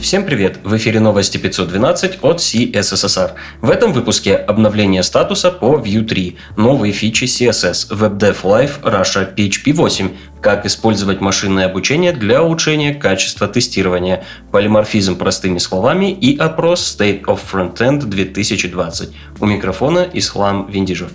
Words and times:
Всем 0.00 0.24
привет! 0.24 0.58
В 0.64 0.76
эфире 0.76 1.00
новости 1.00 1.38
512 1.38 2.18
от 2.22 2.38
CSSR. 2.38 3.32
В 3.62 3.70
этом 3.70 3.92
выпуске 3.92 4.34
обновление 4.34 5.02
статуса 5.02 5.50
по 5.50 5.76
Vue 5.76 6.04
3, 6.04 6.36
новые 6.56 6.92
фичи 6.92 7.24
CSS, 7.24 7.90
WebDev 7.90 8.42
Live 8.42 8.82
Russia 8.82 9.34
PHP 9.34 9.72
8, 9.72 10.10
как 10.42 10.66
использовать 10.66 11.20
машинное 11.20 11.66
обучение 11.66 12.12
для 12.12 12.42
улучшения 12.42 12.94
качества 12.94 13.48
тестирования, 13.48 14.24
полиморфизм 14.52 15.16
простыми 15.16 15.58
словами 15.58 16.10
и 16.12 16.36
опрос 16.36 16.96
State 16.98 17.24
of 17.24 17.40
Frontend 17.50 18.00
2020. 18.04 19.10
У 19.40 19.46
микрофона 19.46 20.08
Ислам 20.12 20.70
Виндижев. 20.70 21.12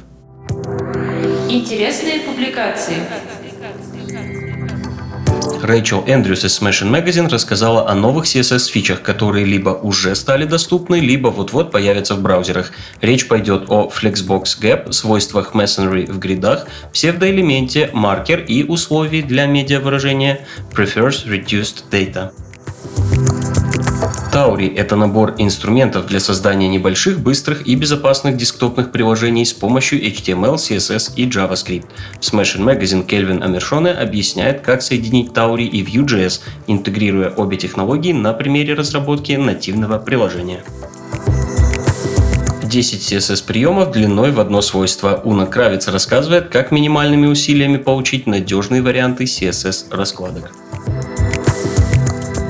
Интересные 1.50 2.20
публикации. 2.20 2.96
Рэйчел 5.70 6.04
Эндрюс 6.08 6.44
из 6.46 6.60
Smashing 6.60 6.90
Magazine 6.90 7.30
рассказала 7.30 7.88
о 7.88 7.94
новых 7.94 8.26
CSS-фичах, 8.26 9.04
которые 9.04 9.46
либо 9.46 9.70
уже 9.70 10.16
стали 10.16 10.46
доступны, 10.46 10.96
либо 10.96 11.28
вот-вот 11.28 11.72
появятся 11.72 12.16
в 12.16 12.24
браузерах. 12.24 12.72
Речь 13.02 13.28
пойдет 13.28 13.66
о 13.68 13.88
Flexbox 13.88 14.60
Gap, 14.60 14.92
свойствах 14.92 15.54
Masonry 15.54 16.12
в 16.12 16.18
гридах, 16.18 16.66
псевдоэлементе, 16.92 17.92
маркер 17.94 18.40
и 18.40 18.64
условий 18.64 19.22
для 19.22 19.46
медиавыражения 19.46 20.40
Prefers 20.74 21.28
Reduced 21.28 21.84
Data. 21.92 22.32
Tauri– 24.40 24.74
это 24.78 24.96
набор 24.96 25.36
инструментов 25.38 26.06
для 26.06 26.22
создания 26.22 26.70
небольших, 26.70 27.20
быстрых 27.20 27.68
и 27.68 27.76
безопасных 27.76 28.38
десктопных 28.38 28.90
приложений 28.90 29.48
с 29.48 29.52
помощью 29.52 30.02
HTML, 30.02 30.56
CSS 30.56 31.12
и 31.18 31.28
JavaScript. 31.28 31.88
В 32.22 32.24
Smashing 32.24 32.64
Magazine 32.64 33.06
Кельвин 33.06 33.44
Амершоне 33.44 33.92
объясняет, 33.92 34.62
как 34.62 34.82
соединить 34.82 35.32
Tauri 35.32 35.66
и 35.66 35.84
Vue.js, 35.84 36.40
интегрируя 36.68 37.32
обе 37.32 37.58
технологии 37.58 38.14
на 38.14 38.32
примере 38.32 38.76
разработки 38.76 39.34
нативного 39.34 40.00
приложения. 40.00 40.64
10 42.64 43.14
CSS 43.14 43.46
приемов 43.46 43.92
длиной 43.92 44.32
в 44.32 44.40
одно 44.40 44.62
свойство. 44.62 45.20
Уна 45.26 45.48
Кравец 45.48 45.90
рассказывает, 45.90 46.48
как 46.48 46.72
минимальными 46.72 47.28
усилиями 47.28 47.76
получить 47.76 48.26
надежные 48.26 48.82
варианты 48.82 49.26
CSS 49.26 49.88
раскладок 49.92 50.50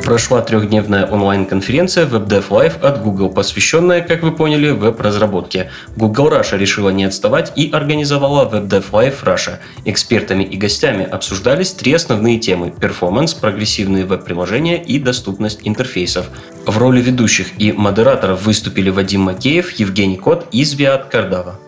прошла 0.09 0.41
трехдневная 0.41 1.05
онлайн-конференция 1.05 2.07
WebDev 2.07 2.49
Live 2.49 2.81
от 2.81 3.03
Google, 3.03 3.29
посвященная, 3.29 4.02
как 4.02 4.23
вы 4.23 4.31
поняли, 4.31 4.71
веб-разработке. 4.71 5.69
Google 5.95 6.29
Russia 6.29 6.57
решила 6.57 6.89
не 6.89 7.03
отставать 7.03 7.53
и 7.55 7.69
организовала 7.69 8.49
WebDev 8.49 8.85
Live 8.91 9.23
Russia. 9.23 9.59
Экспертами 9.85 10.43
и 10.43 10.57
гостями 10.57 11.05
обсуждались 11.05 11.73
три 11.73 11.93
основные 11.93 12.39
темы– 12.39 12.73
перформанс, 12.81 13.35
прогрессивные 13.35 14.05
веб-приложения 14.05 14.83
и 14.83 14.97
доступность 14.97 15.59
интерфейсов. 15.63 16.25
В 16.66 16.75
роли 16.79 17.01
ведущих 17.01 17.49
и 17.59 17.71
модераторов 17.71 18.47
выступили 18.47 18.89
Вадим 18.89 19.21
Макеев, 19.21 19.73
Евгений 19.73 20.17
Кот 20.17 20.47
и 20.51 20.63
Звиат 20.63 21.05
Кардава 21.05 21.59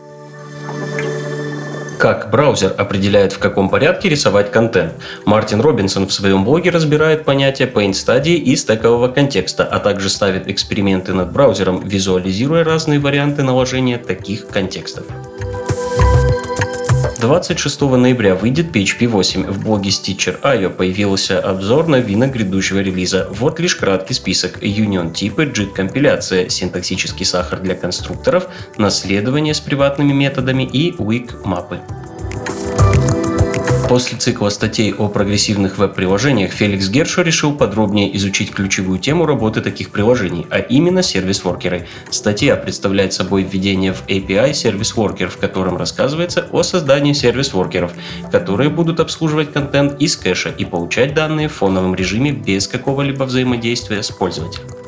как 2.02 2.32
браузер 2.32 2.74
определяет, 2.80 3.32
в 3.32 3.38
каком 3.38 3.70
порядке 3.70 4.10
рисовать 4.10 4.50
контент. 4.52 4.94
Мартин 5.26 5.62
Робинсон 5.62 6.08
в 6.08 6.12
своем 6.12 6.44
блоге 6.44 6.72
разбирает 6.72 7.26
понятия 7.26 7.68
paint 7.72 7.94
стадии 7.94 8.34
и 8.34 8.56
стекового 8.56 9.08
контекста, 9.08 9.66
а 9.66 9.80
также 9.80 10.10
ставит 10.10 10.48
эксперименты 10.48 11.14
над 11.14 11.32
браузером, 11.32 11.88
визуализируя 11.88 12.64
разные 12.64 12.98
варианты 12.98 13.44
наложения 13.44 14.00
таких 14.00 14.48
контекстов. 14.48 15.04
26 17.22 17.81
ноября 17.81 18.33
выйдет 18.33 18.75
PHP 18.75 19.08
8. 19.08 19.45
В 19.45 19.64
блоге 19.64 19.91
Stitcher.io 19.91 20.72
появился 20.72 21.39
обзор 21.39 21.88
новинок 21.88 22.31
грядущего 22.31 22.80
релиза. 22.80 23.27
Вот 23.30 23.59
лишь 23.59 23.75
краткий 23.75 24.16
список. 24.16 24.64
Union 24.64 25.14
типы, 25.14 25.45
JIT 25.45 25.73
компиляция, 25.73 26.49
синтаксический 26.49 27.25
сахар 27.25 27.59
для 27.59 27.75
конструкторов, 27.75 28.47
наследование 28.77 29.53
с 29.53 29.59
приватными 29.59 30.14
методами 30.14 30.64
и 30.64 30.92
weak 30.95 31.45
мапы. 31.45 31.80
После 33.92 34.18
цикла 34.18 34.48
статей 34.48 34.94
о 34.94 35.10
прогрессивных 35.10 35.78
веб-приложениях 35.78 36.54
Феликс 36.54 36.88
Гершо 36.88 37.24
решил 37.24 37.54
подробнее 37.54 38.16
изучить 38.16 38.52
ключевую 38.52 39.00
тему 39.00 39.26
работы 39.26 39.60
таких 39.60 39.90
приложений, 39.90 40.48
а 40.50 40.60
именно 40.60 41.04
сервис-воркеры. 41.04 41.90
Статья 42.10 42.56
представляет 42.56 43.12
собой 43.12 43.44
введение 43.44 43.92
в 43.92 44.08
API 44.08 44.54
сервис-воркер, 44.54 45.28
в 45.28 45.36
котором 45.36 45.76
рассказывается 45.76 46.48
о 46.54 46.64
создании 46.64 47.12
сервис-воркеров, 47.12 47.92
которые 48.32 48.70
будут 48.70 49.02
обслуживать 49.02 49.52
контент 49.52 50.02
из 50.02 50.16
кэша 50.16 50.52
и 50.58 50.64
получать 50.64 51.14
данные 51.14 51.50
в 51.50 51.54
фоновом 51.56 51.94
режиме 51.94 52.32
без 52.32 52.70
какого-либо 52.70 53.26
взаимодействия 53.26 54.04
с 54.04 54.10
пользователем. 54.10 54.80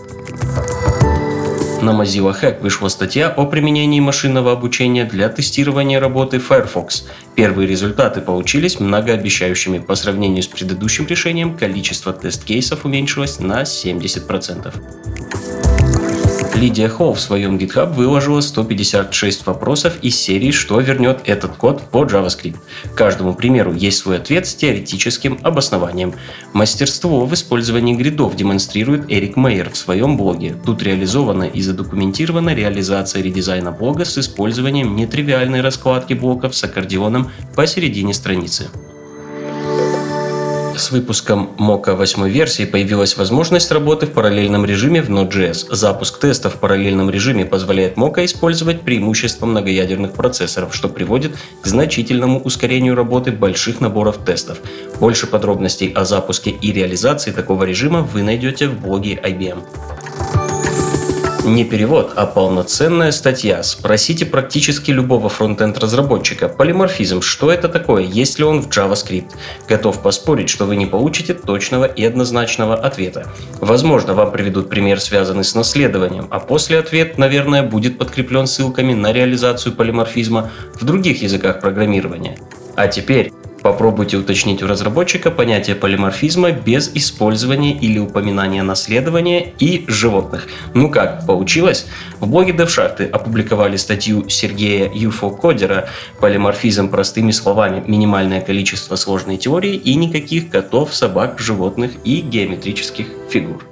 На 1.83 1.89
Mozilla 1.89 2.31
Hack 2.31 2.61
вышла 2.61 2.87
статья 2.87 3.27
о 3.27 3.45
применении 3.45 3.99
машинного 3.99 4.53
обучения 4.53 5.03
для 5.03 5.27
тестирования 5.27 5.99
работы 5.99 6.39
Firefox. 6.39 7.07
Первые 7.35 7.67
результаты 7.67 8.21
получились 8.21 8.79
многообещающими. 8.79 9.79
По 9.79 9.95
сравнению 9.95 10.43
с 10.43 10.47
предыдущим 10.47 11.07
решением, 11.07 11.57
количество 11.57 12.13
тест-кейсов 12.13 12.85
уменьшилось 12.85 13.41
на 13.41 13.63
70%. 13.63 15.82
Лидия 16.63 16.87
Холл 16.87 17.13
в 17.13 17.19
своем 17.19 17.57
GitHub 17.57 17.91
выложила 17.91 18.39
156 18.39 19.45
вопросов 19.47 19.97
из 20.01 20.17
серии 20.17 20.51
«Что 20.51 20.79
вернет 20.79 21.19
этот 21.25 21.57
код 21.57 21.81
по 21.91 22.05
JavaScript?». 22.05 22.55
Каждому 22.95 23.33
примеру 23.33 23.73
есть 23.73 23.97
свой 23.97 24.15
ответ 24.15 24.47
с 24.47 24.55
теоретическим 24.55 25.39
обоснованием. 25.43 26.13
Мастерство 26.53 27.25
в 27.25 27.33
использовании 27.33 27.95
гридов 27.95 28.37
демонстрирует 28.37 29.11
Эрик 29.11 29.35
Мейер 29.35 29.71
в 29.71 29.75
своем 29.75 30.15
блоге. 30.15 30.55
Тут 30.65 30.81
реализована 30.81 31.43
и 31.43 31.61
задокументирована 31.61 32.55
реализация 32.55 33.21
редизайна 33.21 33.73
блога 33.73 34.05
с 34.05 34.17
использованием 34.17 34.95
нетривиальной 34.95 35.59
раскладки 35.59 36.13
блоков 36.13 36.55
с 36.55 36.63
аккордеоном 36.63 37.29
посередине 37.57 38.13
страницы. 38.13 38.69
С 40.75 40.89
выпуском 40.89 41.51
Mocha 41.59 41.95
8 41.95 42.27
версии 42.27 42.65
появилась 42.65 43.15
возможность 43.15 43.71
работы 43.71 44.07
в 44.07 44.11
параллельном 44.11 44.65
режиме 44.65 45.03
в 45.03 45.09
Node.js. 45.09 45.67
Запуск 45.69 46.19
тестов 46.19 46.55
в 46.55 46.57
параллельном 46.57 47.11
режиме 47.11 47.45
позволяет 47.45 47.95
Mocha 47.95 48.25
использовать 48.25 48.81
преимущества 48.81 49.45
многоядерных 49.45 50.13
процессоров, 50.13 50.73
что 50.73 50.89
приводит 50.89 51.35
к 51.61 51.67
значительному 51.67 52.41
ускорению 52.41 52.95
работы 52.95 53.31
больших 53.31 53.81
наборов 53.81 54.17
тестов. 54.25 54.59
Больше 54.99 55.27
подробностей 55.27 55.91
о 55.91 56.05
запуске 56.05 56.49
и 56.49 56.71
реализации 56.71 57.31
такого 57.31 57.65
режима 57.65 58.01
вы 58.01 58.23
найдете 58.23 58.67
в 58.67 58.81
блоге 58.81 59.19
IBM. 59.23 59.63
Не 61.45 61.65
перевод, 61.65 62.13
а 62.15 62.25
полноценная 62.25 63.11
статья. 63.11 63.63
Спросите 63.63 64.25
практически 64.25 64.91
любого 64.91 65.27
фронтенд-разработчика. 65.27 66.47
Полиморфизм, 66.47 67.21
что 67.21 67.51
это 67.51 67.67
такое, 67.67 68.03
есть 68.03 68.39
ли 68.39 68.45
он 68.45 68.61
в 68.61 68.69
JavaScript? 68.69 69.31
Готов 69.67 70.01
поспорить, 70.01 70.49
что 70.49 70.63
вы 70.63 70.77
не 70.77 70.85
получите 70.85 71.33
точного 71.33 71.83
и 71.83 72.05
однозначного 72.05 72.75
ответа. 72.75 73.27
Возможно, 73.59 74.13
вам 74.13 74.31
приведут 74.31 74.69
пример, 74.69 75.01
связанный 75.01 75.43
с 75.43 75.53
наследованием, 75.53 76.27
а 76.29 76.39
после 76.39 76.79
ответ, 76.79 77.17
наверное, 77.17 77.61
будет 77.61 77.97
подкреплен 77.97 78.47
ссылками 78.47 78.93
на 78.93 79.11
реализацию 79.11 79.75
полиморфизма 79.75 80.49
в 80.75 80.85
других 80.85 81.21
языках 81.21 81.59
программирования. 81.59 82.37
А 82.77 82.87
теперь 82.87 83.33
Попробуйте 83.63 84.17
уточнить 84.17 84.61
у 84.61 84.67
разработчика 84.67 85.31
понятие 85.31 85.77
полиморфизма 85.77 86.51
без 86.51 86.91
использования 86.95 87.73
или 87.73 87.97
упоминания 87.97 88.61
наследования 88.61 89.53
и 89.57 89.85
животных. 89.87 90.49
Ну 90.73 90.89
как, 90.89 91.25
получилось? 91.25 91.87
В 92.19 92.27
блоге 92.27 92.51
DevShafты 92.51 93.09
опубликовали 93.09 93.77
статью 93.77 94.27
Сергея 94.27 94.91
Юфо 94.93 95.29
Кодера 95.29 95.87
«Полиморфизм 96.19 96.89
простыми 96.89 97.31
словами. 97.31 97.81
Минимальное 97.87 98.41
количество 98.41 98.97
сложной 98.97 99.37
теории 99.37 99.75
и 99.75 99.95
никаких 99.95 100.49
котов, 100.49 100.93
собак, 100.93 101.39
животных 101.39 101.91
и 102.03 102.19
геометрических 102.19 103.07
фигур». 103.29 103.65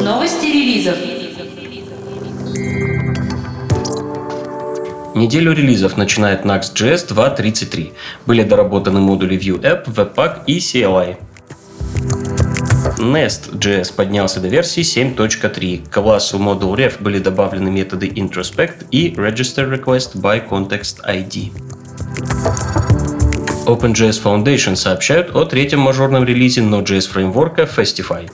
Новости 0.00 0.46
релизов. 0.46 1.15
Неделю 5.16 5.52
релизов 5.54 5.96
начинает 5.96 6.44
Next.js 6.44 7.08
2.33. 7.08 7.92
Были 8.26 8.42
доработаны 8.42 9.00
модули 9.00 9.38
Vue 9.38 9.58
App, 9.62 9.86
Webpack 9.86 10.42
и 10.46 10.58
CLI. 10.58 11.16
Nest.js 12.98 13.94
поднялся 13.96 14.40
до 14.40 14.48
версии 14.48 14.82
7.3. 14.82 15.88
К 15.88 15.94
классу 16.02 16.36
Module 16.36 16.92
были 17.00 17.18
добавлены 17.18 17.70
методы 17.70 18.08
introspect 18.08 18.88
и 18.90 19.14
register 19.14 19.66
request 19.66 20.16
by 20.20 20.46
context 20.46 20.98
ID. 21.08 21.50
OpenJS 23.64 24.22
Foundation 24.22 24.76
сообщают 24.76 25.34
о 25.34 25.46
третьем 25.46 25.80
мажорном 25.80 26.24
релизе 26.24 26.60
Node.js 26.60 27.08
фреймворка 27.08 27.62
Festify. 27.62 28.30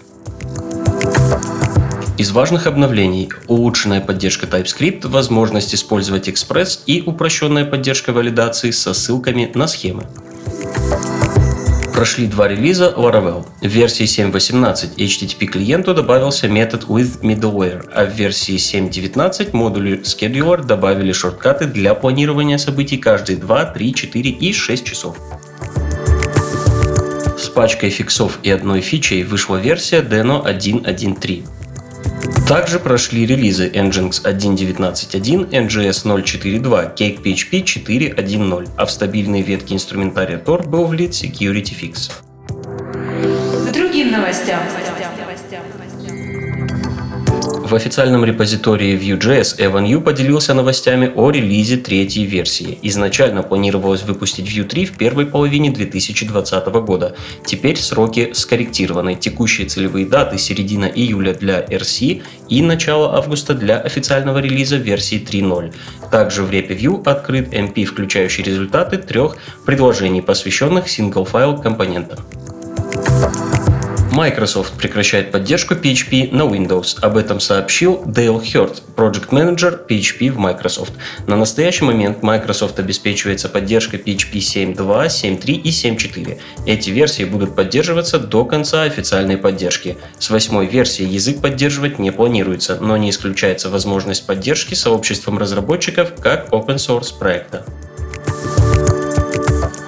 Из 2.22 2.30
важных 2.30 2.69
обновлений– 2.69 3.30
улучшенная 3.48 4.00
поддержка 4.00 4.46
TypeScript, 4.46 5.08
возможность 5.08 5.74
использовать 5.74 6.28
Express 6.28 6.78
и 6.86 7.02
упрощенная 7.04 7.64
поддержка 7.64 8.12
валидации 8.12 8.70
со 8.70 8.94
ссылками 8.94 9.50
на 9.56 9.66
схемы. 9.66 10.04
Прошли 11.92 12.28
два 12.28 12.46
релиза 12.46 12.94
Laravel. 12.96 13.44
В 13.60 13.66
версии 13.66 14.04
7.18 14.04 14.94
HTTP 14.98 15.46
клиенту 15.46 15.94
добавился 15.94 16.46
метод 16.46 16.84
with 16.84 17.22
middleware, 17.22 17.90
а 17.92 18.04
в 18.04 18.12
версии 18.14 18.54
7.19 18.54 19.48
модулю 19.52 20.02
scheduler 20.02 20.64
добавили 20.64 21.10
шорткаты 21.10 21.66
для 21.66 21.92
планирования 21.94 22.58
событий 22.58 22.98
каждые 22.98 23.36
2, 23.38 23.64
3, 23.64 23.94
4 23.94 24.30
и 24.30 24.52
6 24.52 24.84
часов. 24.84 25.16
С 27.36 27.48
пачкой 27.48 27.90
фиксов 27.90 28.38
и 28.44 28.50
одной 28.52 28.80
фичей 28.80 29.24
вышла 29.24 29.56
версия 29.56 30.02
Deno 30.02 30.46
1.1.3. 30.46 31.62
Также 32.49 32.78
прошли 32.78 33.25
релизы 33.25 33.69
Nginx 33.69 34.25
1.19.1, 34.25 35.50
NGS 35.50 36.04
0.4.2, 36.04 36.94
CakePHP 36.94 37.62
4.1.0, 37.62 38.69
а 38.76 38.87
в 38.87 38.90
стабильные 38.90 39.43
ветки 39.43 39.72
инструментария 39.72 40.38
Tor 40.38 40.69
был 40.69 40.84
влит 40.84 41.12
Security 41.12 41.72
Fix. 41.72 42.10
К 42.49 43.72
другим 43.72 44.12
новостям. 44.12 44.60
В 47.72 47.74
официальном 47.74 48.22
репозитории 48.26 48.98
Vue.js 48.98 49.56
Evan 49.58 49.86
Yu 49.86 50.02
поделился 50.02 50.52
новостями 50.52 51.10
о 51.14 51.30
релизе 51.30 51.78
третьей 51.78 52.26
версии. 52.26 52.78
Изначально 52.82 53.42
планировалось 53.42 54.02
выпустить 54.02 54.46
Vue 54.46 54.64
3 54.64 54.84
в 54.84 54.98
первой 54.98 55.24
половине 55.24 55.70
2020 55.70 56.66
года. 56.66 57.16
Теперь 57.46 57.78
сроки 57.78 58.32
скорректированы. 58.34 59.14
Текущие 59.14 59.66
целевые 59.69 60.04
даты 60.04 60.36
середина 60.36 60.84
июля 60.84 61.32
для 61.32 61.62
RC 61.62 62.20
и 62.50 62.60
начало 62.60 63.16
августа 63.16 63.54
для 63.54 63.78
официального 63.78 64.36
релиза 64.36 64.76
версии 64.76 65.19
3.0. 65.19 65.72
Также 66.10 66.42
в 66.42 66.50
репе 66.50 66.74
Vue 66.74 67.02
открыт 67.06 67.54
MR, 67.55 67.87
включающий 67.86 68.44
результаты 68.44 68.98
трех 68.98 69.38
предложений, 69.64 70.20
посвященных 70.20 70.90
single-file 70.90 71.56
компонентам. 71.56 72.19
Microsoft 74.12 74.75
прекращает 74.75 75.32
поддержку 75.32 75.73
PHP 75.73 76.35
на 76.35 76.43
Windows. 76.43 77.00
Об 77.00 77.17
этом 77.17 77.41
сообщил 77.41 78.03
Дейл 78.05 78.41
Хёрт, 78.40 78.82
Project 78.94 79.31
Manager 79.31 79.87
PHP 79.88 80.31
в 80.31 80.37
Microsoft. 80.37 80.93
На 81.26 81.37
настоящий 81.37 81.87
момент 81.87 82.23
Microsoft 82.23 82.79
обеспечивается 82.79 83.49
поддержкой 83.49 83.99
PHP 83.99 84.35
7.2, 84.35 85.06
7.3 85.06 85.53
и 85.53 85.70
7.4. 85.70 86.38
Эти 86.67 86.91
версии 86.91 87.25
будут 87.25 87.56
поддерживаться 87.56 88.19
до 88.19 88.44
конца 88.44 88.82
официальной 88.82 89.38
поддержки. 89.38 89.97
С 90.19 90.29
восьмой 90.29 90.67
версии 90.67 91.06
язык 91.06 91.41
поддерживать 91.41 91.99
не 91.99 92.11
планируется, 92.11 92.76
но 92.82 92.99
не 92.99 93.08
исключается 93.08 93.70
возможность 93.70 94.26
поддержки 94.26 94.75
сообществом 94.75 95.38
разработчиков 95.38 96.12
как 96.20 96.50
open 96.50 96.76
source 96.76 97.19
проекта. 97.19 97.65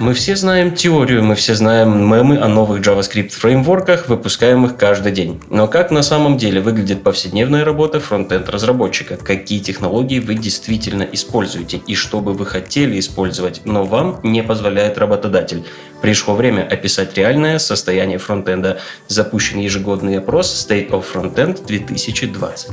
Мы 0.00 0.12
все 0.12 0.35
знаем 0.35 0.75
теорию, 0.75 1.23
мы 1.23 1.37
все 1.37 1.55
знаем 1.55 2.11
мемы 2.11 2.38
о 2.38 2.49
новых 2.49 2.81
JavaScript 2.81 3.31
фреймворках, 3.31 4.08
выпускаемых 4.08 4.76
каждый 4.76 5.12
день. 5.12 5.41
Но 5.50 5.69
как 5.69 5.93
на 5.93 6.02
самом 6.02 6.37
деле 6.37 6.61
выглядит 6.61 7.05
повседневная 7.05 7.64
работа 7.64 8.00
фронтенд 8.00 8.49
разработчика? 8.49 9.17
Какие 9.17 9.61
технологии 9.61 10.19
вы 10.19 10.35
действительно 10.35 11.05
используете 11.05 11.81
и 11.87 11.94
что 11.94 12.20
бы 12.20 12.32
вы 12.32 12.44
хотели 12.44 12.99
использовать, 12.99 13.61
но 13.64 13.85
вам 13.85 14.19
не 14.25 14.43
позволяет 14.43 14.99
работодатель? 14.99 15.64
Пришло 16.02 16.35
время 16.35 16.62
описать 16.62 17.17
реальное 17.17 17.61
состояние 17.61 18.19
фронтенда. 18.19 18.81
Запущен 19.06 19.61
ежегодный 19.61 20.19
опрос 20.19 20.67
State 20.69 20.91
of 20.91 21.05
Frontend 21.14 21.64
2020. 21.67 22.73